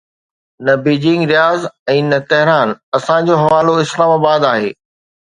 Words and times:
نه 0.67 0.73
Beijing 0.83 1.21
Riyadh 1.31 1.59
۽ 1.93 1.97
نه 2.11 2.19
Tehran, 2.31 2.69
اسان 3.01 3.21
جو 3.29 3.35
حوالو 3.43 3.73
اسلام 3.83 4.09
آباد 4.17 4.41
آهي. 4.53 4.71